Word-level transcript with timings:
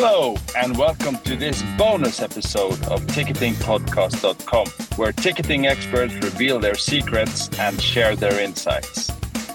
Hello, 0.00 0.36
and 0.56 0.78
welcome 0.78 1.16
to 1.24 1.34
this 1.34 1.60
bonus 1.76 2.22
episode 2.22 2.80
of 2.84 3.04
ticketingpodcast.com, 3.08 4.66
where 4.96 5.10
ticketing 5.10 5.66
experts 5.66 6.14
reveal 6.14 6.60
their 6.60 6.76
secrets 6.76 7.50
and 7.58 7.82
share 7.82 8.14
their 8.14 8.40
insights. 8.40 9.10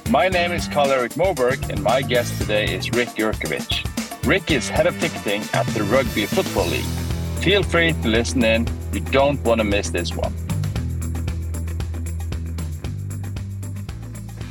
My 0.10 0.28
name 0.28 0.52
is 0.52 0.68
Carl-Erik 0.68 1.14
Moberg, 1.14 1.70
and 1.70 1.82
my 1.82 2.02
guest 2.02 2.38
today 2.42 2.76
is 2.76 2.92
Rick 2.92 3.08
Jurkiewicz. 3.16 4.28
Rick 4.28 4.52
is 4.52 4.68
head 4.68 4.86
of 4.86 5.00
ticketing 5.00 5.44
at 5.54 5.66
the 5.68 5.86
Rugby 5.86 6.26
Football 6.26 6.68
League. 6.68 6.84
Feel 7.40 7.64
free 7.64 7.94
to 7.94 8.08
listen 8.10 8.44
in, 8.44 8.68
you 8.92 9.00
don't 9.00 9.42
want 9.46 9.60
to 9.60 9.64
miss 9.64 9.92
this 9.92 10.14
one. 10.14 10.34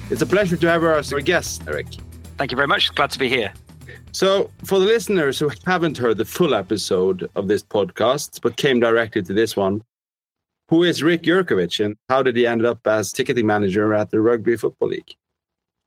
It's 0.08 0.22
a 0.22 0.26
pleasure 0.26 0.56
to 0.56 0.70
have 0.70 0.80
you 0.80 0.90
as 0.90 1.12
our 1.12 1.20
guest, 1.20 1.64
Eric. 1.68 1.88
Thank 2.38 2.50
you 2.50 2.56
very 2.56 2.66
much. 2.66 2.94
Glad 2.94 3.10
to 3.10 3.18
be 3.18 3.28
here. 3.28 3.52
So, 4.14 4.50
for 4.64 4.78
the 4.78 4.84
listeners 4.84 5.38
who 5.38 5.50
haven't 5.66 5.96
heard 5.96 6.18
the 6.18 6.26
full 6.26 6.54
episode 6.54 7.30
of 7.34 7.48
this 7.48 7.62
podcast 7.62 8.42
but 8.42 8.58
came 8.58 8.78
directly 8.78 9.22
to 9.22 9.32
this 9.32 9.56
one, 9.56 9.82
who 10.68 10.82
is 10.82 11.02
Rick 11.02 11.22
Jurkiewicz 11.22 11.82
and 11.82 11.96
how 12.10 12.22
did 12.22 12.36
he 12.36 12.46
end 12.46 12.66
up 12.66 12.86
as 12.86 13.10
ticketing 13.10 13.46
manager 13.46 13.94
at 13.94 14.10
the 14.10 14.20
Rugby 14.20 14.56
Football 14.56 14.88
League? 14.88 15.14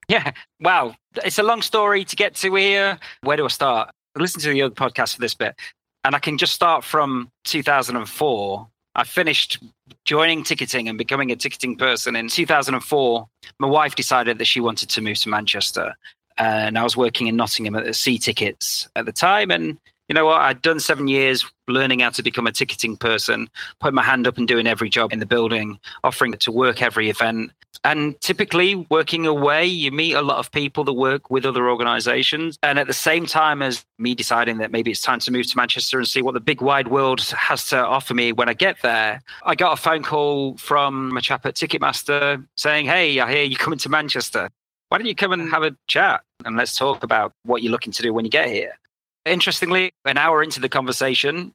Yeah, 0.07 0.31
wow. 0.59 0.95
It's 1.23 1.37
a 1.37 1.43
long 1.43 1.61
story 1.61 2.03
to 2.03 2.15
get 2.15 2.33
to 2.35 2.55
here. 2.55 2.97
Where 3.21 3.37
do 3.37 3.45
I 3.45 3.49
start? 3.49 3.91
Listen 4.17 4.41
to 4.41 4.49
the 4.49 4.61
other 4.63 4.73
podcast 4.73 5.15
for 5.15 5.21
this 5.21 5.35
bit, 5.35 5.55
and 6.03 6.15
I 6.15 6.19
can 6.19 6.39
just 6.39 6.53
start 6.53 6.83
from 6.83 7.29
2004. 7.43 8.67
I 8.95 9.03
finished 9.03 9.61
joining 10.05 10.43
ticketing 10.43 10.89
and 10.89 10.97
becoming 10.97 11.31
a 11.31 11.35
ticketing 11.35 11.77
person 11.77 12.15
in 12.15 12.29
2004. 12.29 13.27
My 13.59 13.67
wife 13.67 13.93
decided 13.93 14.39
that 14.39 14.45
she 14.45 14.61
wanted 14.61 14.89
to 14.89 15.01
move 15.01 15.19
to 15.19 15.29
Manchester 15.29 15.95
Uh, 16.37 16.67
and 16.67 16.77
I 16.77 16.83
was 16.83 16.97
working 16.97 17.27
in 17.27 17.35
Nottingham 17.35 17.75
at 17.75 17.85
the 17.85 17.93
See 17.93 18.17
Tickets 18.17 18.87
at 18.95 19.05
the 19.05 19.11
time. 19.11 19.51
And 19.51 19.77
you 20.07 20.13
know 20.13 20.25
what? 20.25 20.41
I'd 20.41 20.61
done 20.61 20.79
seven 20.79 21.07
years 21.07 21.45
learning 21.67 21.99
how 21.99 22.11
to 22.11 22.21
become 22.21 22.45
a 22.45 22.51
ticketing 22.51 22.95
person, 22.95 23.49
putting 23.79 23.95
my 23.95 24.03
hand 24.03 24.27
up 24.27 24.37
and 24.37 24.47
doing 24.47 24.67
every 24.67 24.89
job 24.89 25.11
in 25.11 25.19
the 25.19 25.25
building, 25.25 25.79
offering 26.03 26.33
to 26.33 26.51
work 26.51 26.81
every 26.81 27.09
event. 27.09 27.51
And 27.83 28.19
typically, 28.21 28.75
working 28.89 29.25
away, 29.25 29.65
you 29.65 29.91
meet 29.91 30.13
a 30.13 30.21
lot 30.21 30.37
of 30.37 30.51
people 30.51 30.83
that 30.85 30.93
work 30.93 31.29
with 31.29 31.45
other 31.45 31.69
organizations. 31.69 32.57
And 32.63 32.79
at 32.79 32.87
the 32.87 32.93
same 32.93 33.25
time 33.25 33.61
as 33.61 33.85
me 33.97 34.15
deciding 34.15 34.59
that 34.59 34.71
maybe 34.71 34.91
it's 34.91 35.01
time 35.01 35.19
to 35.19 35.31
move 35.31 35.47
to 35.47 35.57
Manchester 35.57 35.97
and 35.97 36.07
see 36.07 36.21
what 36.21 36.33
the 36.33 36.39
big 36.39 36.61
wide 36.61 36.87
world 36.87 37.21
has 37.21 37.67
to 37.69 37.85
offer 37.85 38.13
me 38.13 38.31
when 38.31 38.47
I 38.47 38.53
get 38.53 38.81
there, 38.81 39.21
I 39.43 39.55
got 39.55 39.73
a 39.73 39.81
phone 39.81 40.03
call 40.03 40.57
from 40.57 41.15
a 41.17 41.21
chap 41.21 41.45
at 41.45 41.55
Ticketmaster 41.55 42.45
saying, 42.55 42.85
Hey, 42.85 43.19
I 43.19 43.31
hear 43.31 43.43
you're 43.43 43.57
coming 43.57 43.79
to 43.79 43.89
Manchester 43.89 44.49
why 44.95 44.99
don't 44.99 45.07
you 45.07 45.15
come 45.15 45.33
and 45.33 45.49
have 45.49 45.63
a 45.63 45.75
chat 45.87 46.21
and 46.45 46.55
let's 46.55 46.77
talk 46.77 47.03
about 47.03 47.33
what 47.43 47.61
you're 47.61 47.71
looking 47.73 47.91
to 47.91 48.01
do 48.01 48.13
when 48.13 48.23
you 48.23 48.31
get 48.31 48.47
here? 48.47 48.71
Interestingly, 49.25 49.91
an 50.05 50.17
hour 50.17 50.41
into 50.41 50.61
the 50.61 50.69
conversation, 50.69 51.53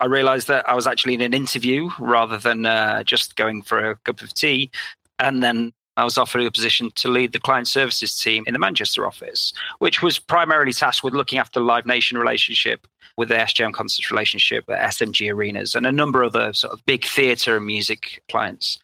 I 0.00 0.06
realized 0.06 0.48
that 0.48 0.66
I 0.66 0.74
was 0.74 0.86
actually 0.86 1.12
in 1.12 1.20
an 1.20 1.34
interview 1.34 1.90
rather 1.98 2.38
than 2.38 2.64
uh, 2.64 3.02
just 3.02 3.36
going 3.36 3.60
for 3.60 3.90
a 3.90 3.96
cup 3.96 4.22
of 4.22 4.32
tea. 4.32 4.70
And 5.18 5.42
then 5.42 5.74
I 5.98 6.04
was 6.04 6.16
offered 6.16 6.40
a 6.40 6.50
position 6.50 6.90
to 6.94 7.08
lead 7.10 7.34
the 7.34 7.40
client 7.40 7.68
services 7.68 8.18
team 8.18 8.44
in 8.46 8.54
the 8.54 8.58
Manchester 8.58 9.06
office, 9.06 9.52
which 9.80 10.00
was 10.00 10.18
primarily 10.18 10.72
tasked 10.72 11.04
with 11.04 11.12
looking 11.12 11.38
after 11.38 11.60
the 11.60 11.66
Live 11.66 11.84
Nation 11.84 12.16
relationship 12.16 12.86
with 13.18 13.28
the 13.28 13.34
SJM 13.34 13.74
Concerts 13.74 14.10
relationship 14.10 14.64
at 14.70 14.92
SMG 14.92 15.30
Arenas 15.30 15.74
and 15.74 15.86
a 15.86 15.92
number 15.92 16.22
of 16.22 16.34
other 16.34 16.54
sort 16.54 16.72
of 16.72 16.82
big 16.86 17.04
theatre 17.04 17.58
and 17.58 17.66
music 17.66 18.22
clients. 18.30 18.78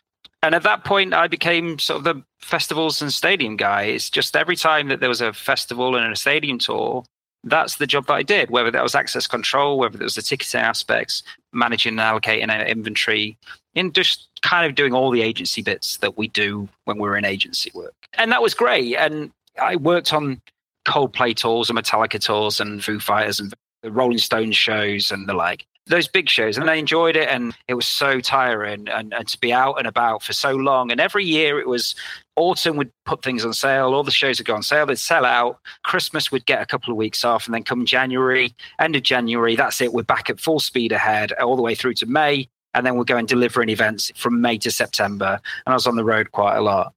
And 0.44 0.54
at 0.54 0.62
that 0.64 0.84
point, 0.84 1.14
I 1.14 1.26
became 1.26 1.78
sort 1.78 1.96
of 1.96 2.04
the 2.04 2.22
festivals 2.38 3.00
and 3.00 3.10
stadium 3.10 3.56
guy. 3.56 3.84
It's 3.84 4.10
just 4.10 4.36
every 4.36 4.56
time 4.56 4.88
that 4.88 5.00
there 5.00 5.08
was 5.08 5.22
a 5.22 5.32
festival 5.32 5.96
and 5.96 6.12
a 6.12 6.16
stadium 6.16 6.58
tour, 6.58 7.02
that's 7.44 7.76
the 7.76 7.86
job 7.86 8.08
that 8.08 8.12
I 8.12 8.22
did, 8.22 8.50
whether 8.50 8.70
that 8.70 8.82
was 8.82 8.94
access 8.94 9.26
control, 9.26 9.78
whether 9.78 9.96
it 9.96 10.02
was 10.02 10.16
the 10.16 10.22
ticketing 10.22 10.60
aspects, 10.60 11.22
managing 11.54 11.98
and 11.98 12.00
allocating 12.00 12.50
our 12.50 12.62
inventory, 12.66 13.38
and 13.74 13.94
just 13.94 14.28
kind 14.42 14.66
of 14.66 14.74
doing 14.74 14.92
all 14.92 15.10
the 15.10 15.22
agency 15.22 15.62
bits 15.62 15.96
that 15.98 16.18
we 16.18 16.28
do 16.28 16.68
when 16.84 16.98
we're 16.98 17.16
in 17.16 17.24
agency 17.24 17.70
work. 17.74 17.94
And 18.12 18.30
that 18.30 18.42
was 18.42 18.52
great. 18.52 18.96
And 18.96 19.32
I 19.58 19.76
worked 19.76 20.12
on 20.12 20.42
Coldplay 20.86 21.34
tours 21.34 21.70
and 21.70 21.78
Metallica 21.78 22.20
tours 22.20 22.60
and 22.60 22.84
Foo 22.84 23.00
Fighters 23.00 23.40
and 23.40 23.54
the 23.82 23.90
Rolling 23.90 24.18
Stones 24.18 24.56
shows 24.56 25.10
and 25.10 25.26
the 25.26 25.32
like 25.32 25.64
those 25.86 26.08
big 26.08 26.28
shows 26.28 26.56
and 26.56 26.70
I 26.70 26.74
enjoyed 26.74 27.14
it 27.14 27.28
and 27.28 27.54
it 27.68 27.74
was 27.74 27.86
so 27.86 28.20
tiring 28.20 28.88
and, 28.88 29.12
and 29.12 29.28
to 29.28 29.38
be 29.38 29.52
out 29.52 29.74
and 29.74 29.86
about 29.86 30.22
for 30.22 30.32
so 30.32 30.52
long. 30.52 30.90
And 30.90 31.00
every 31.00 31.24
year 31.24 31.60
it 31.60 31.68
was 31.68 31.94
autumn 32.36 32.76
would 32.76 32.90
put 33.04 33.22
things 33.22 33.44
on 33.44 33.52
sale, 33.52 33.92
all 33.94 34.02
the 34.02 34.10
shows 34.10 34.38
would 34.38 34.46
go 34.46 34.54
on 34.54 34.62
sale, 34.62 34.86
they'd 34.86 34.98
sell 34.98 35.24
out. 35.24 35.58
Christmas 35.82 36.32
would 36.32 36.46
get 36.46 36.62
a 36.62 36.66
couple 36.66 36.90
of 36.90 36.96
weeks 36.96 37.24
off, 37.24 37.46
and 37.46 37.54
then 37.54 37.62
come 37.62 37.86
January, 37.86 38.54
end 38.78 38.96
of 38.96 39.02
January, 39.02 39.56
that's 39.56 39.80
it. 39.80 39.92
We're 39.92 40.02
back 40.02 40.30
at 40.30 40.40
full 40.40 40.60
speed 40.60 40.92
ahead 40.92 41.32
all 41.32 41.56
the 41.56 41.62
way 41.62 41.74
through 41.74 41.94
to 41.94 42.06
May. 42.06 42.48
And 42.76 42.84
then 42.84 42.96
we're 42.96 43.04
going 43.04 43.26
delivering 43.26 43.68
events 43.68 44.10
from 44.16 44.40
May 44.40 44.58
to 44.58 44.70
September. 44.70 45.40
And 45.64 45.72
I 45.72 45.74
was 45.74 45.86
on 45.86 45.94
the 45.94 46.04
road 46.04 46.32
quite 46.32 46.56
a 46.56 46.60
lot. 46.60 46.92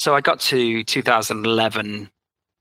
So 0.00 0.16
I 0.16 0.20
got 0.20 0.40
to 0.40 0.82
2011 0.82 2.10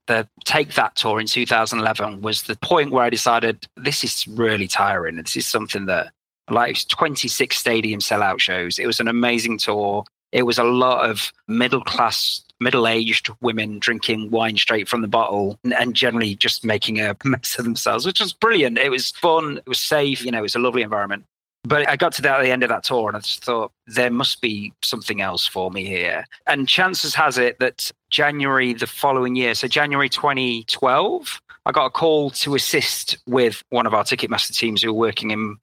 the 0.09 0.27
Take 0.43 0.73
That 0.73 0.95
tour 0.95 1.19
in 1.19 1.27
2011 1.27 2.21
was 2.21 2.43
the 2.43 2.57
point 2.57 2.91
where 2.91 3.03
I 3.03 3.09
decided 3.09 3.67
this 3.77 4.03
is 4.03 4.27
really 4.27 4.67
tiring. 4.67 5.15
This 5.15 5.37
is 5.37 5.47
something 5.47 5.85
that 5.85 6.11
like 6.49 6.87
26 6.87 7.55
stadium 7.55 7.99
sellout 7.99 8.39
shows. 8.39 8.79
It 8.79 8.87
was 8.87 8.99
an 8.99 9.07
amazing 9.07 9.59
tour. 9.59 10.03
It 10.31 10.43
was 10.43 10.57
a 10.57 10.63
lot 10.63 11.07
of 11.07 11.31
middle 11.47 11.83
class, 11.83 12.43
middle 12.59 12.87
aged 12.87 13.29
women 13.39 13.77
drinking 13.77 14.31
wine 14.31 14.57
straight 14.57 14.89
from 14.89 15.01
the 15.01 15.07
bottle 15.07 15.59
and 15.63 15.95
generally 15.95 16.35
just 16.35 16.65
making 16.65 16.99
a 16.99 17.15
mess 17.23 17.57
of 17.59 17.63
themselves, 17.65 18.05
which 18.05 18.19
was 18.19 18.33
brilliant. 18.33 18.79
It 18.79 18.89
was 18.89 19.11
fun. 19.11 19.57
It 19.57 19.69
was 19.69 19.79
safe. 19.79 20.25
You 20.25 20.31
know, 20.31 20.39
it 20.39 20.41
was 20.41 20.55
a 20.55 20.59
lovely 20.59 20.81
environment. 20.81 21.23
But 21.63 21.87
I 21.89 21.97
got 21.97 22.13
to 22.13 22.21
the 22.21 22.51
end 22.51 22.63
of 22.63 22.69
that 22.69 22.83
tour 22.83 23.09
and 23.09 23.17
I 23.17 23.19
just 23.19 23.43
thought 23.43 23.71
there 23.85 24.09
must 24.09 24.41
be 24.41 24.73
something 24.81 25.21
else 25.21 25.45
for 25.45 25.69
me 25.71 25.85
here. 25.85 26.25
And 26.47 26.69
chances 26.69 27.13
has 27.15 27.37
it 27.37 27.59
that 27.59 27.91
January 28.09 28.73
the 28.73 28.87
following 28.87 29.35
year, 29.35 29.53
so 29.55 29.67
January 29.67 30.09
2012, 30.09 31.41
I 31.65 31.71
got 31.71 31.85
a 31.85 31.89
call 31.89 32.29
to 32.31 32.55
assist 32.55 33.17
with 33.27 33.61
one 33.69 33.85
of 33.85 33.93
our 33.93 34.03
Ticketmaster 34.03 34.55
teams 34.55 34.81
who 34.81 34.93
were 34.93 34.99
working 34.99 35.31
in 35.31 35.57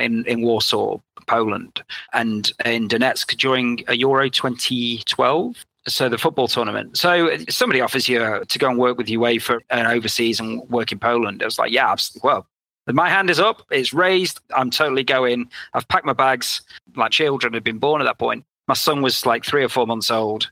in, 0.00 0.24
in 0.24 0.42
Warsaw, 0.42 0.98
Poland, 1.26 1.82
and 2.14 2.50
in 2.64 2.88
Donetsk 2.88 3.36
during 3.36 3.84
a 3.86 3.94
Euro 3.96 4.30
2012 4.30 5.64
so 5.86 6.08
the 6.08 6.18
football 6.18 6.48
tournament. 6.48 6.96
So 6.96 7.36
somebody 7.48 7.80
offers 7.80 8.08
you 8.08 8.44
to 8.46 8.58
go 8.58 8.68
and 8.68 8.78
work 8.78 8.98
with 8.98 9.06
UEFA 9.06 9.60
and 9.70 9.86
overseas 9.86 10.38
and 10.40 10.60
work 10.68 10.92
in 10.92 10.98
Poland. 10.98 11.42
I 11.42 11.46
was 11.46 11.58
like, 11.58 11.72
yeah, 11.72 11.94
well, 12.22 12.46
my 12.94 13.08
hand 13.08 13.30
is 13.30 13.40
up, 13.40 13.62
it's 13.70 13.92
raised. 13.92 14.40
I'm 14.54 14.70
totally 14.70 15.04
going. 15.04 15.50
I've 15.74 15.88
packed 15.88 16.06
my 16.06 16.12
bags. 16.12 16.62
My 16.94 17.08
children 17.08 17.52
had 17.52 17.64
been 17.64 17.78
born 17.78 18.00
at 18.00 18.04
that 18.04 18.18
point. 18.18 18.44
My 18.66 18.74
son 18.74 19.02
was 19.02 19.26
like 19.26 19.44
three 19.44 19.64
or 19.64 19.68
four 19.68 19.86
months 19.86 20.10
old. 20.10 20.50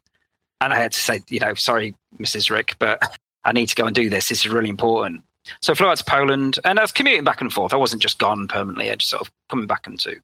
And 0.61 0.73
I 0.73 0.77
had 0.77 0.93
to 0.93 0.99
say, 0.99 1.21
you 1.29 1.41
know, 1.41 1.55
sorry, 1.55 1.95
Mrs. 2.19 2.51
Rick, 2.51 2.77
but 2.79 3.03
I 3.45 3.53
need 3.53 3.67
to 3.67 3.75
go 3.75 3.87
and 3.87 3.95
do 3.95 4.09
this. 4.09 4.29
This 4.29 4.45
is 4.45 4.53
really 4.53 4.71
important. 4.71 5.23
So 5.63 5.73
I 5.73 5.77
flew 5.77 5.87
out 5.87 5.99
to 5.99 6.05
Poland 6.05 6.59
and 6.65 6.79
I 6.79 6.83
was 6.83 6.93
commuting 6.93 7.25
back 7.25 7.41
and 7.41 7.53
forth. 7.53 7.73
I 7.73 7.77
wasn't 7.77 8.03
just 8.03 8.19
gone 8.19 8.49
permanently, 8.49 8.91
I 8.91 8.97
just 8.97 9.11
sort 9.11 9.23
of 9.23 9.31
coming 9.49 9.67
back 9.67 9.87
into. 9.87 10.17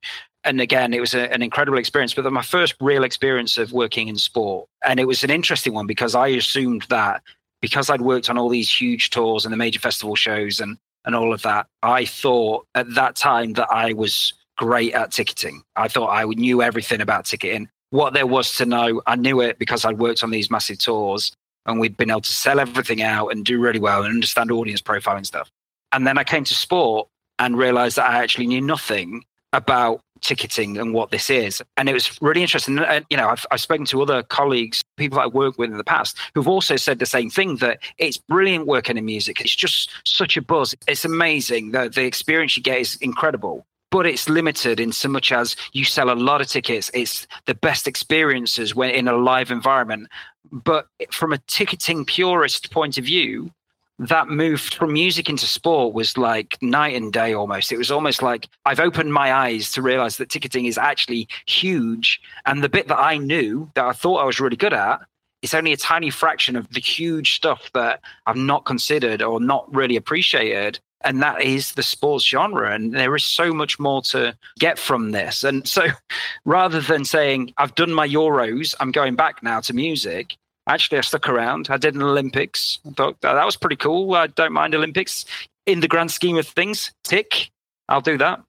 And 0.45 0.61
again, 0.61 0.93
it 0.93 1.01
was 1.01 1.15
a, 1.15 1.33
an 1.33 1.43
incredible 1.43 1.79
experience, 1.79 2.15
but 2.15 2.31
my 2.33 2.43
first 2.43 2.75
real 2.81 3.05
experience 3.05 3.59
of 3.59 3.73
working 3.73 4.09
in 4.09 4.17
sport. 4.17 4.69
And 4.85 4.99
it 4.99 5.07
was 5.07 5.23
an 5.23 5.31
interesting 5.31 5.75
one 5.75 5.87
because 5.87 6.15
I 6.15 6.29
assumed 6.29 6.87
that 6.89 7.23
because 7.61 7.89
I'd 7.89 8.01
worked 8.01 8.29
on 8.29 8.39
all 8.39 8.49
these 8.49 8.71
huge 8.71 9.11
tours 9.11 9.45
and 9.45 9.53
the 9.53 9.57
major 9.57 9.79
festival 9.79 10.17
shows 10.17 10.59
and 10.59 10.77
and 11.05 11.15
all 11.15 11.33
of 11.33 11.43
that, 11.43 11.67
I 11.83 12.05
thought 12.05 12.67
at 12.75 12.95
that 12.95 13.17
time 13.17 13.55
that 13.55 13.69
I 13.71 13.93
was 13.93 14.33
great 14.57 14.95
at 14.95 15.13
ticketing. 15.13 15.63
I 15.77 15.89
thought 15.89 16.11
I 16.11 16.25
knew 16.25 16.63
everything 16.63 17.01
about 17.01 17.25
ticketing. 17.25 17.69
What 17.91 18.15
there 18.15 18.27
was 18.27 18.55
to 18.57 18.67
know, 18.67 19.03
I 19.07 19.17
knew 19.17 19.41
it 19.41 19.59
because 19.59 19.85
I'd 19.85 19.99
worked 19.99 20.23
on 20.23 20.31
these 20.31 20.51
massive 20.51 20.79
tours 20.79 21.33
and 21.67 21.79
we'd 21.79 21.97
been 21.97 22.11
able 22.11 22.21
to 22.23 22.33
sell 22.33 22.61
everything 22.61 23.03
out 23.03 23.29
and 23.29 23.45
do 23.45 23.61
really 23.61 23.79
well 23.79 24.03
and 24.03 24.15
understand 24.15 24.51
audience 24.51 24.81
profiling 24.81 25.27
stuff. 25.27 25.51
And 25.93 26.07
then 26.07 26.19
I 26.19 26.25
came 26.25 26.45
to 26.45 26.55
sport 26.55 27.09
and 27.39 27.59
realized 27.59 27.97
that 27.97 28.09
I 28.09 28.23
actually 28.23 28.47
knew 28.47 28.61
nothing 28.61 29.25
about 29.53 30.01
ticketing 30.23 30.79
and 30.79 30.95
what 30.95 31.11
this 31.11 31.29
is. 31.29 31.63
And 31.77 31.89
it 31.89 31.93
was 31.93 32.21
really 32.23 32.43
interesting. 32.43 32.79
And, 32.79 33.05
you 33.11 33.17
know, 33.17 33.29
I've, 33.29 33.45
I've 33.51 33.61
spoken 33.61 33.85
to 33.87 34.03
other 34.03 34.23
colleagues, 34.23 34.81
people 34.97 35.17
that 35.17 35.27
I've 35.27 35.35
worked 35.35 35.59
with 35.59 35.71
in 35.71 35.77
the 35.77 35.85
past, 35.85 36.17
who've 36.35 36.49
also 36.49 36.77
said 36.77 36.99
the 36.99 37.07
same 37.07 37.29
thing 37.29 37.57
that 37.57 37.81
it's 37.99 38.17
brilliant 38.17 38.67
working 38.67 38.97
in 38.97 39.05
music. 39.05 39.41
It's 39.41 39.55
just 39.55 39.91
such 40.05 40.37
a 40.37 40.43
buzz. 40.43 40.75
It's 40.89 41.05
amazing. 41.05 41.73
The, 41.73 41.89
the 41.89 42.05
experience 42.05 42.57
you 42.57 42.63
get 42.63 42.81
is 42.81 42.97
incredible. 42.97 43.67
But 43.91 44.07
it's 44.07 44.27
limited 44.27 44.81
in 44.81 44.91
so 44.93 45.11
much 45.11 45.33
as 45.33 45.55
you 45.73 45.85
sell 45.85 46.11
a 46.11 46.15
lot 46.15 46.41
of 46.41 46.47
tickets. 46.47 46.91
It's 46.95 47.27
the 47.45 47.55
best 47.55 47.87
experiences 47.87 48.75
when 48.75 48.89
in 48.91 49.07
a 49.07 49.17
live 49.17 49.51
environment. 49.51 50.09
But 50.51 50.87
from 51.11 51.33
a 51.33 51.39
ticketing 51.47 52.07
purist 52.07 52.71
point 52.71 52.97
of 52.97 53.05
view, 53.05 53.51
that 53.99 54.29
move 54.29 54.61
from 54.61 54.93
music 54.93 55.29
into 55.29 55.47
sport 55.47 55.95
was 55.95 56.17
like 56.17 56.59
night 56.61 56.97
and 56.97 57.13
day 57.13 57.35
almost. 57.35 57.73
It 57.73 57.79
was 57.79 57.91
almost 57.91 58.23
like 58.23 58.49
I've 58.65 58.81
opened 58.81 59.13
my 59.13 59.33
eyes 59.33 59.71
to 59.73 59.83
realize 59.83 60.17
that 60.17 60.31
ticketing 60.31 60.67
is 60.67 60.79
actually 60.79 61.29
huge. 61.47 62.21
And 62.47 62.63
the 62.63 62.69
bit 62.69 62.89
that 62.89 62.99
I 62.99 63.19
knew 63.19 63.71
that 63.75 63.85
I 63.85 63.93
thought 63.93 64.23
I 64.23 64.25
was 64.25 64.41
really 64.41 64.57
good 64.57 64.73
at, 64.73 65.01
it's 65.43 65.55
only 65.55 65.73
a 65.73 65.77
tiny 65.77 66.11
fraction 66.11 66.57
of 66.57 66.69
the 66.71 66.81
huge 66.81 67.35
stuff 67.35 67.71
that 67.75 68.01
I've 68.27 68.37
not 68.37 68.65
considered 68.65 69.23
or 69.23 69.41
not 69.41 69.73
really 69.75 69.97
appreciated. 69.97 70.79
and 71.05 71.21
that 71.23 71.43
is 71.43 71.73
the 71.73 71.83
sports 71.83 72.25
genre. 72.25 72.73
And 72.73 72.95
there 72.95 73.15
is 73.17 73.25
so 73.25 73.53
much 73.53 73.79
more 73.79 74.03
to 74.03 74.37
get 74.59 74.79
from 74.79 75.11
this. 75.11 75.45
And 75.45 75.67
so 75.67 75.89
rather 76.45 76.81
than 76.81 77.05
saying, 77.05 77.53
I've 77.59 77.75
done 77.75 77.93
my 77.93 78.09
Euros, 78.09 78.75
I'm 78.81 78.93
going 78.93 79.17
back 79.17 79.43
now 79.43 79.61
to 79.61 79.73
music, 79.75 80.37
actually, 80.67 80.99
I 80.99 81.03
stuck 81.03 81.29
around. 81.29 81.69
I 81.71 81.77
did 81.77 81.95
an 81.95 82.03
Olympics. 82.03 82.79
I 82.87 82.91
thought 82.91 83.17
oh, 83.23 83.35
that 83.35 83.47
was 83.47 83.57
pretty 83.57 83.77
cool. 83.77 84.15
I 84.15 84.27
don't 84.29 84.53
mind 84.53 84.75
Olympics 84.75 85.25
in 85.67 85.81
the 85.81 85.89
grand 85.89 86.11
scheme 86.11 86.37
of 86.37 86.47
things. 86.47 86.93
Tick, 87.05 87.51
I'll 87.89 88.01
do 88.01 88.19
that. 88.19 88.41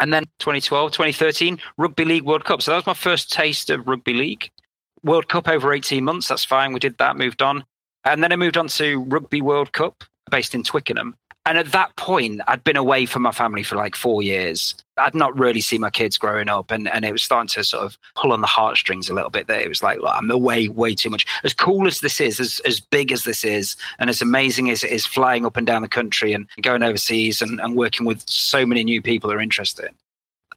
And 0.00 0.12
then 0.12 0.24
2012, 0.38 0.92
2013, 0.92 1.58
Rugby 1.76 2.04
League 2.04 2.24
World 2.24 2.44
Cup. 2.44 2.62
So 2.62 2.70
that 2.70 2.78
was 2.78 2.86
my 2.86 2.94
first 2.94 3.30
taste 3.30 3.70
of 3.70 3.86
rugby 3.86 4.14
league. 4.14 4.50
World 5.04 5.28
Cup 5.28 5.48
over 5.48 5.72
18 5.72 6.04
months. 6.04 6.28
That's 6.28 6.44
fine. 6.44 6.72
We 6.72 6.80
did 6.80 6.98
that, 6.98 7.16
moved 7.16 7.42
on. 7.42 7.64
And 8.04 8.22
then 8.22 8.32
I 8.32 8.36
moved 8.36 8.56
on 8.56 8.68
to 8.68 9.00
Rugby 9.00 9.42
World 9.42 9.72
Cup 9.72 10.04
based 10.30 10.54
in 10.54 10.62
Twickenham. 10.62 11.16
And 11.44 11.58
at 11.58 11.72
that 11.72 11.96
point, 11.96 12.40
I'd 12.46 12.62
been 12.62 12.76
away 12.76 13.04
from 13.04 13.22
my 13.22 13.32
family 13.32 13.64
for 13.64 13.74
like 13.74 13.96
four 13.96 14.22
years. 14.22 14.76
I'd 14.96 15.14
not 15.14 15.36
really 15.36 15.60
seen 15.60 15.80
my 15.80 15.90
kids 15.90 16.16
growing 16.16 16.48
up, 16.48 16.70
and, 16.70 16.88
and 16.88 17.04
it 17.04 17.10
was 17.10 17.24
starting 17.24 17.48
to 17.48 17.64
sort 17.64 17.84
of 17.84 17.98
pull 18.14 18.32
on 18.32 18.42
the 18.42 18.46
heartstrings 18.46 19.08
a 19.08 19.14
little 19.14 19.30
bit. 19.30 19.48
That 19.48 19.60
it 19.60 19.68
was 19.68 19.82
like, 19.82 19.98
I'm 20.06 20.30
away 20.30 20.68
way 20.68 20.94
too 20.94 21.10
much. 21.10 21.26
As 21.42 21.52
cool 21.52 21.88
as 21.88 21.98
this 21.98 22.20
is, 22.20 22.38
as, 22.38 22.60
as 22.64 22.78
big 22.78 23.10
as 23.10 23.24
this 23.24 23.42
is, 23.42 23.76
and 23.98 24.08
as 24.08 24.22
amazing 24.22 24.70
as 24.70 24.84
it 24.84 24.92
is 24.92 25.04
flying 25.04 25.44
up 25.44 25.56
and 25.56 25.66
down 25.66 25.82
the 25.82 25.88
country 25.88 26.32
and 26.32 26.48
going 26.60 26.84
overseas 26.84 27.42
and, 27.42 27.60
and 27.60 27.74
working 27.74 28.06
with 28.06 28.22
so 28.28 28.64
many 28.64 28.84
new 28.84 29.02
people 29.02 29.32
are 29.32 29.40
interested, 29.40 29.90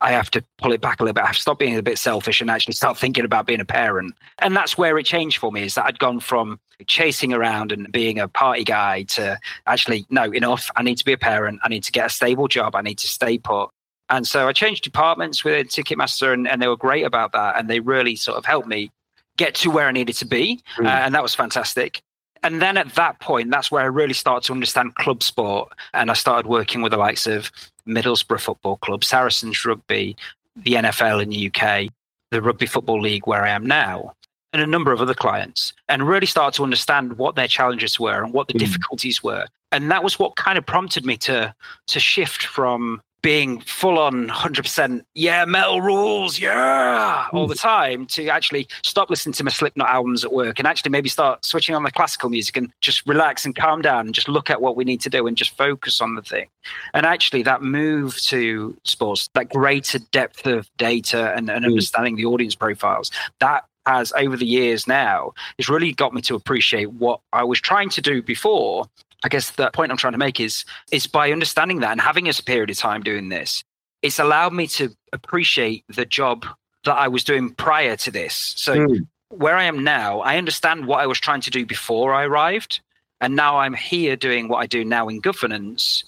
I 0.02 0.12
have 0.12 0.32
to 0.32 0.44
pull 0.58 0.72
it 0.72 0.82
back 0.82 1.00
a 1.00 1.04
little 1.04 1.14
bit. 1.14 1.24
I 1.24 1.28
have 1.28 1.36
to 1.36 1.42
stop 1.42 1.60
being 1.60 1.78
a 1.78 1.84
bit 1.84 1.98
selfish 1.98 2.42
and 2.42 2.50
actually 2.50 2.74
start 2.74 2.98
thinking 2.98 3.26
about 3.26 3.46
being 3.46 3.60
a 3.60 3.66
parent. 3.66 4.16
And 4.40 4.56
that's 4.56 4.78
where 4.78 4.98
it 4.98 5.06
changed 5.06 5.38
for 5.38 5.52
me 5.52 5.64
is 5.64 5.76
that 5.76 5.86
I'd 5.86 6.00
gone 6.00 6.20
from 6.20 6.60
chasing 6.88 7.34
around 7.34 7.72
and 7.72 7.92
being 7.92 8.20
a 8.20 8.28
party 8.28 8.64
guy 8.64 9.04
to 9.04 9.40
actually, 9.68 10.06
no, 10.10 10.32
enough. 10.32 10.70
I 10.76 10.84
need 10.84 10.98
to 10.98 11.06
be 11.06 11.14
a 11.14 11.18
parent. 11.18 11.60
I 11.64 11.70
need 11.70 11.84
to 11.84 11.92
get 11.92 12.08
a 12.08 12.10
stable 12.10 12.48
job. 12.48 12.76
I 12.76 12.82
need 12.82 12.98
to 13.00 13.08
stay 13.08 13.38
put. 13.38 13.70
And 14.10 14.28
so 14.28 14.48
I 14.48 14.54
changed 14.54 14.84
departments 14.84 15.44
with 15.44 15.68
Ticketmaster 15.68 16.34
and, 16.34 16.48
and 16.48 16.62
they 16.62 16.68
were 16.68 16.78
great 16.78 17.06
about 17.06 17.32
that. 17.32 17.58
And 17.58 17.70
they 17.70 17.80
really 17.80 18.16
sort 18.16 18.38
of 18.38 18.46
helped 18.46 18.68
me 18.68 18.92
get 19.38 19.56
to 19.56 19.72
where 19.72 19.88
I 19.88 19.92
needed 19.92 20.16
to 20.18 20.26
be. 20.26 20.62
Mm. 20.78 20.86
Uh, 20.86 20.90
and 20.90 21.16
that 21.16 21.24
was 21.24 21.34
fantastic. 21.34 22.02
And 22.46 22.62
then 22.62 22.78
at 22.78 22.94
that 22.94 23.20
point, 23.22 23.50
that's 23.50 23.72
where 23.72 23.82
I 23.82 23.88
really 23.88 24.14
started 24.14 24.46
to 24.46 24.54
understand 24.54 24.94
club 24.96 25.24
sport. 25.24 25.70
And 25.96 26.12
I 26.12 26.14
started 26.14 26.48
working 26.48 26.84
with 26.84 26.92
the 26.92 26.98
likes 26.98 27.26
of 27.26 27.52
Middlesbrough 27.88 28.40
Football 28.40 28.78
Club, 28.78 29.04
Saracens 29.04 29.66
Rugby, 29.66 30.16
the 30.56 30.74
NFL 30.74 31.24
in 31.24 31.30
the 31.30 31.52
UK, 31.52 31.92
the 32.30 32.44
Rugby 32.44 32.68
Football 32.68 33.02
League 33.02 33.26
where 33.26 33.44
I 33.44 33.50
am 33.50 33.66
now, 33.66 34.14
and 34.54 34.62
a 34.62 34.68
number 34.68 34.92
of 34.92 35.02
other 35.02 35.16
clients, 35.16 35.74
and 35.90 36.08
really 36.08 36.28
started 36.28 36.56
to 36.58 36.64
understand 36.64 37.18
what 37.18 37.34
their 37.34 37.48
challenges 37.48 38.00
were 38.00 38.24
and 38.24 38.32
what 38.32 38.48
the 38.48 38.54
mm. 38.54 38.60
difficulties 38.60 39.24
were. 39.24 39.48
And 39.72 39.90
that 39.90 40.04
was 40.04 40.20
what 40.20 40.36
kind 40.36 40.60
of 40.60 40.68
prompted 40.68 41.04
me 41.04 41.18
to 41.18 41.54
to 41.88 42.00
shift 42.00 42.46
from 42.46 43.02
being 43.26 43.60
full 43.62 43.98
on 43.98 44.28
100% 44.28 45.04
yeah 45.16 45.46
metal 45.46 45.82
rules 45.82 46.38
yeah 46.38 47.28
all 47.34 47.46
hmm. 47.46 47.50
the 47.50 47.56
time 47.56 48.06
to 48.06 48.28
actually 48.28 48.68
stop 48.84 49.10
listening 49.10 49.34
to 49.34 49.44
my 49.44 49.50
Slipknot 49.50 49.90
albums 49.90 50.24
at 50.24 50.32
work 50.32 50.60
and 50.60 50.68
actually 50.68 50.92
maybe 50.92 51.10
start 51.10 51.44
switching 51.44 51.74
on 51.74 51.82
the 51.82 51.90
classical 51.90 52.30
music 52.30 52.56
and 52.56 52.72
just 52.82 53.04
relax 53.08 53.44
and 53.44 53.56
calm 53.56 53.82
down 53.82 54.06
and 54.06 54.14
just 54.14 54.30
look 54.30 54.52
at 54.52 54.62
what 54.62 54.76
we 54.76 54.84
need 54.84 55.02
to 55.02 55.10
do 55.10 55.26
and 55.26 55.36
just 55.38 55.58
focus 55.58 56.02
on 56.02 56.14
the 56.14 56.22
thing. 56.22 56.46
And 56.94 57.04
actually 57.04 57.42
that 57.42 57.64
move 57.64 58.16
to 58.26 58.78
sports 58.84 59.28
that 59.34 59.50
greater 59.50 59.98
depth 59.98 60.46
of 60.46 60.70
data 60.78 61.34
and, 61.36 61.50
and 61.50 61.66
hmm. 61.66 61.72
understanding 61.72 62.18
the 62.18 62.26
audience 62.26 62.54
profiles 62.54 63.10
that 63.40 63.64
has 63.88 64.14
over 64.18 64.38
the 64.38 64.46
years 64.46 64.86
now 64.86 65.32
has 65.58 65.68
really 65.68 65.94
got 65.94 66.14
me 66.14 66.22
to 66.22 66.36
appreciate 66.36 66.92
what 66.94 67.22
I 67.34 67.44
was 67.44 67.60
trying 67.60 67.90
to 67.90 68.02
do 68.02 68.22
before 68.22 68.86
I 69.26 69.28
guess 69.28 69.50
the 69.50 69.72
point 69.72 69.92
I'm 69.92 69.98
trying 69.98 70.14
to 70.14 70.20
make 70.20 70.40
is 70.40 70.66
is 70.92 71.08
by 71.08 71.32
understanding 71.32 71.80
that 71.80 71.92
and 71.92 72.00
having 72.00 72.30
a 72.30 72.34
period 72.34 72.70
of 72.70 72.78
time 72.78 73.02
doing 73.02 73.30
this, 73.30 73.64
it's 74.04 74.20
allowed 74.20 74.54
me 74.54 74.68
to 74.68 74.96
appreciate 75.14 75.84
the 75.90 76.06
job 76.06 76.46
that 76.84 76.94
I 76.94 77.08
was 77.08 77.24
doing 77.24 77.50
prior 77.56 77.96
to 77.96 78.12
this. 78.12 78.54
So 78.56 78.76
mm. 78.76 79.08
where 79.30 79.56
I 79.56 79.64
am 79.64 79.84
now, 79.84 80.20
I 80.20 80.38
understand 80.38 80.86
what 80.86 81.00
I 81.00 81.08
was 81.08 81.20
trying 81.20 81.42
to 81.42 81.50
do 81.50 81.66
before 81.66 82.14
I 82.14 82.26
arrived. 82.26 82.82
And 83.20 83.36
now 83.36 83.58
I'm 83.58 83.74
here 83.74 84.16
doing 84.16 84.48
what 84.48 84.58
I 84.58 84.68
do 84.68 84.86
now 84.86 85.08
in 85.08 85.22
governance. 85.22 86.04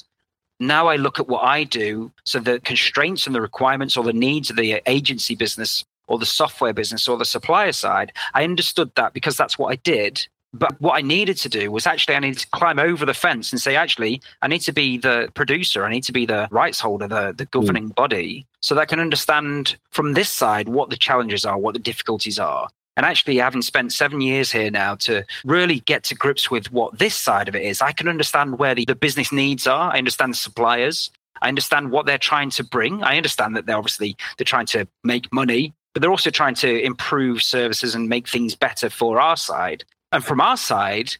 Now 0.59 0.85
I 0.87 0.97
look 0.97 1.19
at 1.19 1.27
what 1.27 1.43
I 1.43 1.63
do. 1.63 2.11
So 2.23 2.39
the 2.39 2.59
constraints 2.59 3.25
and 3.25 3.33
the 3.33 3.41
requirements 3.41 3.97
or 3.97 4.03
the 4.03 4.13
needs 4.13 4.51
of 4.51 4.57
the 4.57 4.79
agency 4.85 5.33
business 5.33 5.83
or 6.07 6.19
the 6.19 6.25
software 6.27 6.73
business 6.73 7.07
or 7.07 7.17
the 7.17 7.25
supplier 7.25 7.71
side, 7.71 8.11
I 8.35 8.43
understood 8.43 8.91
that 8.93 9.13
because 9.13 9.37
that's 9.37 9.57
what 9.57 9.71
I 9.71 9.77
did. 9.77 10.27
But 10.57 10.79
what 10.81 10.97
I 10.97 11.01
needed 11.01 11.37
to 11.37 11.49
do 11.49 11.71
was 11.71 11.85
actually 11.85 12.15
I 12.15 12.19
needed 12.19 12.39
to 12.39 12.49
climb 12.49 12.79
over 12.79 13.05
the 13.05 13.13
fence 13.13 13.51
and 13.51 13.61
say, 13.61 13.75
actually, 13.75 14.21
I 14.41 14.47
need 14.47 14.61
to 14.61 14.73
be 14.73 14.97
the 14.97 15.29
producer, 15.33 15.85
I 15.85 15.91
need 15.91 16.03
to 16.05 16.11
be 16.11 16.25
the 16.25 16.47
rights 16.51 16.79
holder, 16.79 17.07
the, 17.07 17.33
the 17.37 17.45
governing 17.45 17.89
mm. 17.89 17.95
body, 17.95 18.45
so 18.61 18.75
that 18.75 18.81
I 18.81 18.85
can 18.85 18.99
understand 18.99 19.77
from 19.91 20.13
this 20.13 20.31
side 20.31 20.67
what 20.67 20.89
the 20.89 20.97
challenges 20.97 21.45
are, 21.45 21.57
what 21.57 21.73
the 21.73 21.79
difficulties 21.79 22.39
are. 22.39 22.69
And 22.95 23.05
actually, 23.05 23.37
having 23.37 23.61
spent 23.61 23.93
seven 23.93 24.21
years 24.21 24.51
here 24.51 24.71
now 24.71 24.95
to 24.95 25.23
really 25.45 25.81
get 25.81 26.03
to 26.05 26.15
grips 26.15 26.49
with 26.49 26.71
what 26.71 26.97
this 26.97 27.15
side 27.15 27.47
of 27.47 27.55
it 27.55 27.61
is, 27.61 27.79
I 27.79 27.91
can 27.91 28.07
understand 28.07 28.57
where 28.57 28.73
the, 28.73 28.85
the 28.85 28.95
business 28.95 29.31
needs 29.31 29.67
are. 29.67 29.93
I 29.93 29.99
understand 29.99 30.33
the 30.33 30.37
suppliers. 30.37 31.11
I 31.39 31.47
understand 31.47 31.91
what 31.91 32.07
they're 32.07 32.17
trying 32.17 32.49
to 32.51 32.63
bring. 32.63 33.03
I 33.03 33.17
understand 33.17 33.55
that 33.55 33.67
they're 33.67 33.77
obviously 33.77 34.17
they're 34.37 34.45
trying 34.45 34.65
to 34.67 34.87
make 35.03 35.31
money, 35.31 35.75
but 35.93 36.01
they're 36.01 36.11
also 36.11 36.31
trying 36.31 36.55
to 36.55 36.81
improve 36.83 37.43
services 37.43 37.93
and 37.93 38.09
make 38.09 38.27
things 38.27 38.55
better 38.55 38.89
for 38.89 39.19
our 39.19 39.37
side. 39.37 39.83
And 40.11 40.23
from 40.23 40.39
our 40.41 40.57
side, 40.57 41.15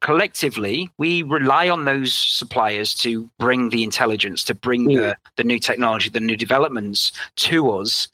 collectively, 0.00 0.90
we 0.98 1.22
rely 1.22 1.68
on 1.68 1.84
those 1.84 2.12
suppliers 2.12 2.94
to 2.96 3.30
bring 3.38 3.70
the 3.70 3.84
intelligence, 3.84 4.44
to 4.44 4.54
bring 4.54 4.90
yeah. 4.90 5.00
the, 5.00 5.06
mm. 5.06 5.16
the 5.36 5.44
new 5.44 5.58
technology, 5.58 6.10
the 6.10 6.20
new 6.20 6.36
developments 6.36 7.12
to 7.36 7.70
us. 7.70 8.08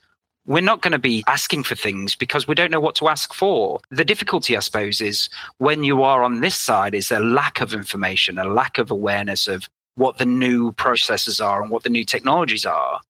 We're 0.46 0.62
not 0.62 0.80
going 0.80 0.92
to 0.92 0.98
be 0.98 1.24
asking 1.26 1.64
for 1.64 1.74
things 1.74 2.14
because 2.14 2.48
we 2.48 2.54
don't 2.54 2.70
know 2.70 2.80
what 2.80 2.94
to 2.96 3.08
ask 3.08 3.34
for. 3.34 3.80
The 3.90 4.04
difficulty, 4.04 4.56
I 4.56 4.60
suppose, 4.60 5.00
is 5.00 5.28
when 5.58 5.84
you 5.84 6.02
are 6.02 6.22
on 6.22 6.40
this 6.40 6.56
side, 6.56 6.94
is 6.94 7.10
a 7.10 7.20
lack 7.20 7.60
of 7.60 7.74
information, 7.74 8.38
a 8.38 8.44
lack 8.44 8.78
of 8.78 8.90
awareness 8.90 9.46
of 9.46 9.68
what 9.96 10.16
the 10.16 10.24
new 10.24 10.72
processes 10.72 11.40
are 11.40 11.60
and 11.60 11.70
what 11.70 11.82
the 11.82 11.90
new 11.90 12.04
technologies 12.04 12.64
are 12.64 13.00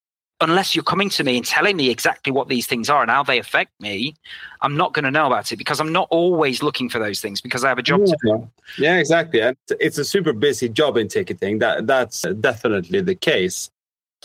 unless 0.41 0.75
you're 0.75 0.85
coming 0.85 1.11
to 1.11 1.25
me 1.25 1.37
and 1.37 1.45
telling 1.45 1.77
me 1.77 1.91
exactly 1.91 2.33
what 2.33 2.49
these 2.49 2.67
things 2.67 2.89
are 2.89 3.03
and 3.03 3.11
how 3.11 3.23
they 3.23 3.39
affect 3.39 3.73
me, 3.81 4.15
I'm 4.61 4.77
not 4.77 4.95
going 4.95 5.05
to 5.05 5.11
know 5.11 5.27
about 5.27 5.51
it 5.53 5.57
because 5.57 5.81
I'm 5.81 5.93
not 5.93 6.09
always 6.11 6.63
looking 6.63 6.89
for 6.89 6.99
those 6.99 7.21
things 7.21 7.41
because 7.41 7.65
I 7.65 7.69
have 7.69 7.79
a 7.79 7.83
job 7.83 8.01
yeah. 8.01 8.07
to 8.07 8.19
do. 8.23 8.51
Yeah, 8.79 8.99
exactly. 8.99 9.41
And 9.41 9.57
it's 9.81 9.99
a 9.99 10.05
super 10.05 10.33
busy 10.33 10.69
job 10.69 10.97
in 10.97 11.09
ticketing. 11.09 11.59
That 11.59 11.87
that's 11.87 12.23
definitely 12.41 13.01
the 13.01 13.15
case. 13.15 13.71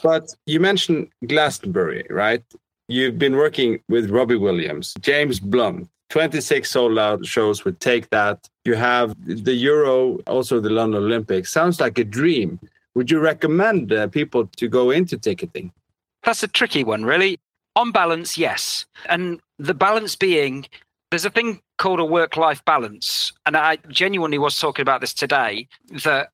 But 0.02 0.36
you 0.46 0.60
mentioned 0.60 1.10
Glastonbury, 1.28 2.06
right? 2.10 2.44
You've 2.88 3.18
been 3.18 3.36
working 3.36 3.82
with 3.90 4.10
Robbie 4.10 4.36
Williams, 4.36 4.94
James 5.02 5.40
Blunt, 5.40 5.88
26 6.10 6.70
sold 6.70 7.00
out 7.00 7.26
shows 7.26 7.66
would 7.66 7.80
Take 7.80 8.10
That. 8.10 8.48
You 8.66 8.76
have 8.76 9.16
the 9.26 9.54
Euro, 9.54 10.20
also 10.28 10.60
the 10.60 10.70
London 10.70 11.04
Olympics. 11.04 11.52
Sounds 11.52 11.80
like 11.80 11.98
a 11.98 12.04
dream. 12.04 12.60
Would 12.96 13.10
you 13.10 13.20
recommend 13.20 13.92
uh, 13.92 14.08
people 14.08 14.46
to 14.58 14.68
go 14.68 14.92
into 14.92 15.18
ticketing? 15.18 15.72
That's 16.24 16.44
a 16.44 16.48
tricky 16.48 16.84
one, 16.84 17.04
really. 17.04 17.40
On 17.76 17.92
balance, 17.92 18.38
yes. 18.38 18.86
And 19.10 19.42
the 19.60 19.74
balance 19.74 20.16
being 20.16 20.68
there's 21.14 21.26
a 21.26 21.30
thing 21.30 21.62
called 21.78 22.00
a 22.00 22.06
work 22.06 22.38
life 22.38 22.66
balance. 22.66 23.32
And 23.46 23.56
I 23.56 23.78
genuinely 23.88 24.40
was 24.40 24.58
talking 24.58 24.82
about 24.82 25.00
this 25.00 25.14
today 25.14 25.68
that 26.04 26.30